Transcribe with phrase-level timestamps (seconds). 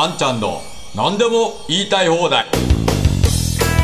[0.00, 0.60] あんちゃんの
[0.94, 2.46] 何でも言いたい放題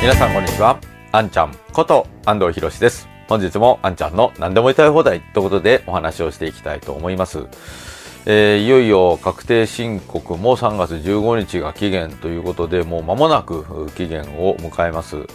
[0.00, 0.78] 皆さんこんにちは。
[1.10, 3.08] あんちゃんこと安藤博です。
[3.28, 7.48] 本日もあんちゃんの何でも言いたい放題ということでお話をしていきたいと思います。
[8.26, 15.26] えーいよいよ確定申告も3月15日が期限ということで、もう間もなく期限を迎えます。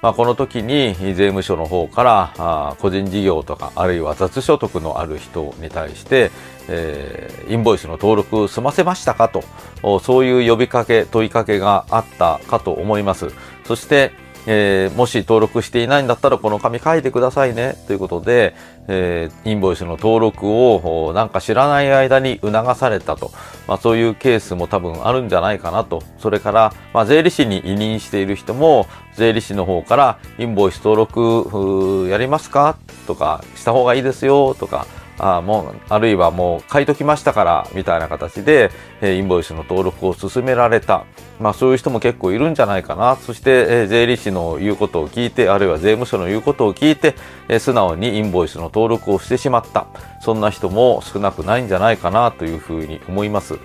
[0.00, 6.30] まあ、この時に税務署の方からあ個人事業とかあるいは雑所得のある人に対して、
[6.68, 9.42] えーインボイスの登録済ませましたかと
[10.00, 13.28] そういう呼びかけ問いかけがあったかと思います。
[13.64, 14.12] そして、
[14.46, 17.76] えーもし登録していないんだったらこの紙書いてくださいね。
[17.86, 18.54] ということで、
[18.88, 23.30] えーインボイスの登録をなんか知らない間に促されたと、
[23.66, 26.02] まあ、そういうケースも多分あるんじゃないかなと。
[26.18, 32.78] それから、まあ、税理士に委任している人も税理士の方からインボイス登録やりますか？
[33.06, 34.54] とかした方がいいですよ。
[34.54, 34.86] とか
[35.18, 41.04] あもうあるいはもう買いときましたからみたいな形で、えインボイスの登録を進められた、
[41.40, 43.16] まあ、そういう人も結構いるんじゃないかな。
[43.16, 47.14] そして、え税理士の言うことを聞いてあるいは税務署の言うことを聞いて、
[47.48, 49.86] え素直にインボイスの登録をしてしまった。
[50.20, 53.58] そんな人も少なくないんじゃないかなというふうに思います。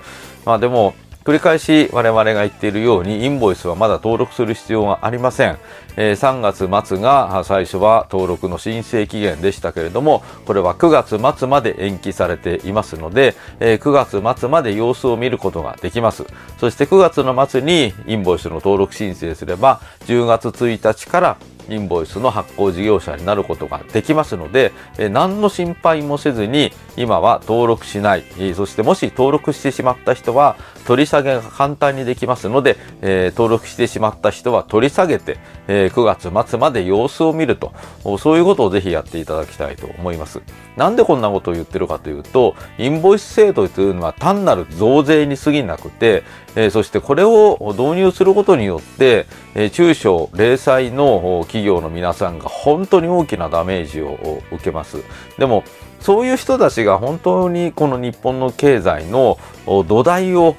[0.46, 5.58] まあ、でも繰り返し我々が言っているようにインボイスはまだ登録する必要がありません、
[5.96, 16.26] えー3月末が最初は登録の申請期限でしたけれどもこれは9月末まで延期されていますので、えー9月末まで様子を見ることができます。
[16.58, 21.38] そして9月の末にインボイスの登録申請すれば10月1日から
[21.70, 30.56] インボイスの発行事業者になることができますので、えー何の心配もせずに今は登録しない、えーそしてもし登録してしまった人は
[30.86, 37.74] 取り下げが簡単にできますので、えー登録してしまった人は取り下げて、えー9月末まで様子を見ると
[38.20, 40.42] そういうことをぜひやっていただきたいと思います。
[40.76, 46.24] なんでこんなことを言ってるかというとインボイス制度というのは単なる増税に過ぎなくて、
[46.56, 54.98] えーそしてこれを導入することによって、え中小零細の企業の皆さんが本当に大きなダメージを受けます。
[55.38, 55.64] でも
[56.00, 60.56] そういう人たちが本当にこの日本の経済の土台を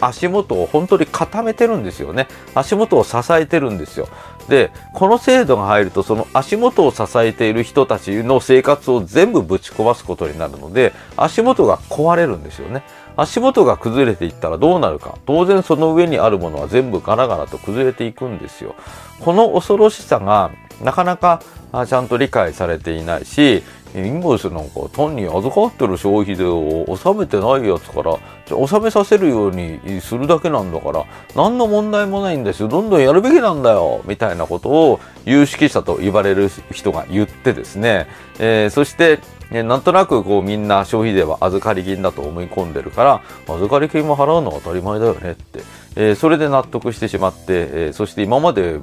[0.00, 2.26] 足元を本当に固めてるんですよね。
[2.54, 4.08] 足元を支えてるんですよ。
[4.48, 12.82] で、この制度が入るとその足元を支えている人たちの生活を全部ぶち壊すことになるので、足元が壊れるんですよね。
[13.16, 15.16] 足元が崩れていったらどうなるか。
[15.26, 18.74] 当然その上にあるものは全部ガラガラと崩れていくんですよ。
[19.20, 20.50] この恐ろしさが
[20.82, 21.42] なかなか
[21.86, 23.62] ちゃんと理解されていないし、
[23.94, 32.68] インボイスなんか単に預かってる消費税を納めてないやつからじゃ納めさせるようにするだけなんだから何の問題もないんですよ。
[32.68, 34.02] どんどんやるべきなんだよ。
[34.04, 38.06] みたいなことを有識者と言われる人が言ってですね、
[38.38, 39.18] えーそして
[39.50, 45.60] ねなんとなくこうみんな消費税は預かり金だと思い込んでるから預かり金も払うのは当たり前だよねって、
[45.96, 48.78] えーそれで納得してしまって、えーそして今まで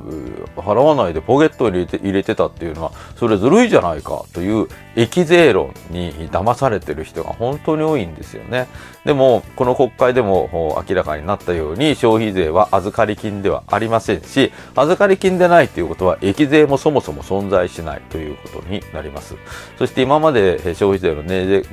[0.55, 8.67] 払わないでポケットに入れて入れてたっていうのはそれずるいじゃないかという益税論に騙されてる人が本当に多いんですよね。
[9.05, 19.35] でもこの国会でも明らかになったように消費税は預かり金ではありませんし預かり金でないということは益税もそもそも存在しないということになります。
[19.77, 21.23] そして今まで消費税の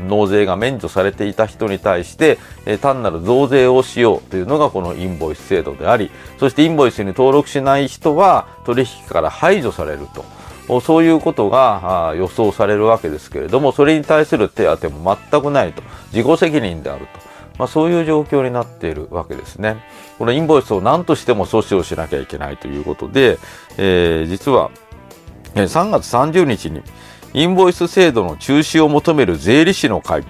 [0.07, 10.25] 納税が免除されていた人に対してえ単なる増税をしようというのがこのインボイス制度でありそしてインボイスに登録しない人は取引から排除されると。
[10.67, 17.07] おそういうことが予想されるわけですけれどもそれに対する手当も全くないと自己責任であると、
[17.59, 19.77] まあ、そういう状況になっているわけですね。
[20.19, 23.39] このインボイスを何としても阻止をしなきゃいけないということで、
[23.77, 24.71] えー実は
[25.55, 26.83] え3月30日に
[27.33, 30.25] インボイス制度の中止を求める税理士の会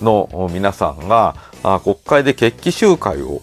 [0.00, 3.40] の皆さんがあ国会で決起集会を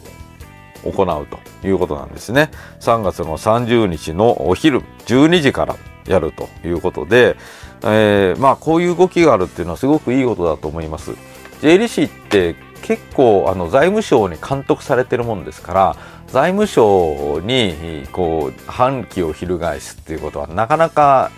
[0.84, 2.52] 行うということなんですね。
[2.80, 5.76] 3月の30日のお昼12時から
[6.08, 7.38] やるということで、
[7.84, 11.12] えーまあこういう動きがあるっていうのはすごくいいことだと思います。
[11.62, 15.96] 税理士って結構あの財務省に監督されてるもんですから
[16.32, 21.30] 財務省にこう反旗を翻すっていうことはなかなか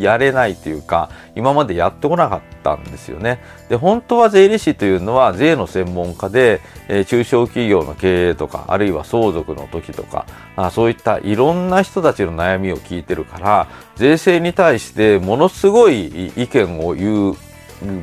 [0.00, 3.40] やれないというか今までやってこなかったんですよね。
[3.68, 17.36] で本当は税理士というのは税の専門家で、えー中小企業の経営とかあるいは相続の時とかあそういったいろんな人たちの悩みを聞いてるから税制に対してものすごい意見を言う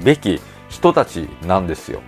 [0.04, 0.40] べき
[0.70, 2.02] 人たちなんですよ。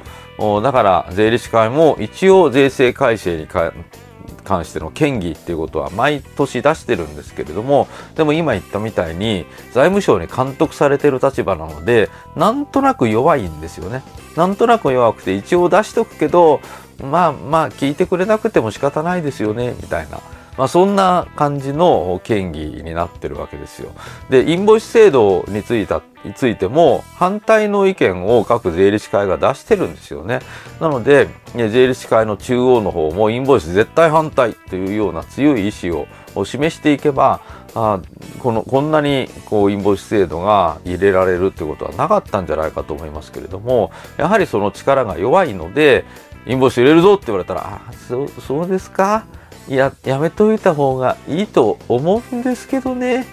[0.63, 14.03] だから税理士会も一応税制改正に関しての権議っていうことは毎年出してるんですけれどもでも今言ったみたいに財務省に監督されてる立場なのでなんとなく弱いんですよね。
[14.35, 16.59] なんとなく弱くて一応出しとくけど
[17.03, 20.19] まあまあ聞いてくれなくても仕方ないですよねみたいな。
[20.57, 23.91] まあ、そんな感じの権議になってるわけですよ。
[24.29, 30.39] で、インボイス制度についたについても反対の意見を各税理士会が出してるんですよね。
[30.79, 36.07] なので、税理士会の中央の方もインボイス絶対反対というような強い意志を
[36.45, 37.41] 示していけば、
[37.73, 38.01] あ
[38.39, 46.03] このこんなにこうインボイス制度が入れられるってことはなかったんじゃないかと思いますけれどもやはりその力が弱いので
[46.45, 49.25] インボイス入れるぞって言われたらあそうそうですか？
[49.69, 53.25] ややめといた方がいいと思うんですけどね。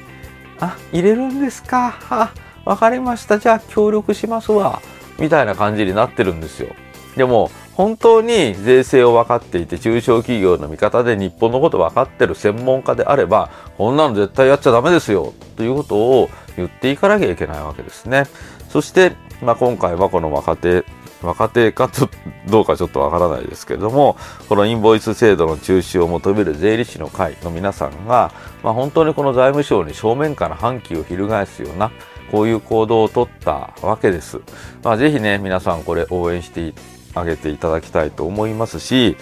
[0.61, 2.33] あ入れるんですか？
[2.65, 3.39] あわかりました。
[3.39, 4.81] じゃあ協力しますわ。
[5.19, 6.75] みたいな感じになってるんですよ。
[7.17, 15.33] でも本当に税制を分かっていて中小企業の味方で日本のこと分かってる専門家であればこんなの絶対やっちゃダメですよ。
[15.57, 18.25] ということを言っていかなきゃいけないわけですね。
[18.69, 19.13] そして、
[19.43, 20.85] まあ、今回はこの若手
[21.23, 22.09] 若手かと
[22.49, 24.17] どうかちょっとわからないですけれども
[24.49, 28.33] このインボイス制度の中止を求める税理士の会の皆さんが、
[28.63, 31.91] まあ、本当にこの財務省に正面から反旗を翻すような
[32.31, 34.41] こういう行動をとったわけです。
[34.83, 36.75] まあ、ぜひね皆さんこれ応援して
[37.15, 39.17] あげていただきたいと思いますし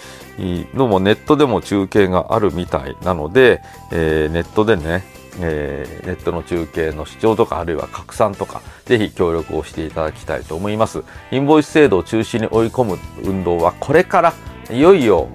[0.75, 3.61] どうもネットでも中継があるみたいなので、
[3.91, 5.03] えー、ネットでね、
[5.39, 14.33] えー、ネットの中継の視聴とかあるいは拡散とかぜひ協力をしていただきたいと思いますインボイス制度を中止に追い込む運動はこれから
[14.69, 15.27] いよいよ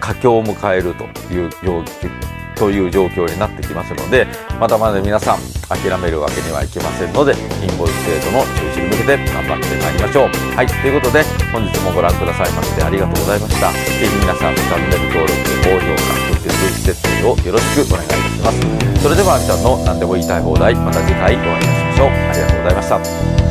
[0.00, 1.04] 佳境を迎えると
[1.34, 4.28] いうという状況になってきますので
[4.60, 5.40] まだまだ皆さん
[5.72, 10.30] 諦めるわけにはいきませんのでインボイス制度の中止に向けて頑張ってまいりましょう。
[10.52, 11.24] はいということで
[11.56, 13.72] 本日もご覧くださいましてありがとうございました。
[13.72, 15.32] ぜひ皆さんチャンネル登録
[15.64, 19.00] 高評価そして通知設定をよろしくお願いいたします。
[19.00, 22.08] それではあんちゃんの何でも言いたい放題また次回お会いいたしましょう。
[22.12, 23.49] ありがとうございました。